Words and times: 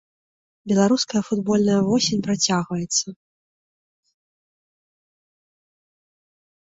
Беларуская 0.69 1.19
футбольная 1.27 1.75
восень 1.89 2.23
працягваецца! 2.27 3.13